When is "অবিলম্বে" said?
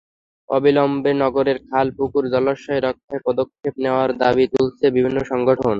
0.49-1.11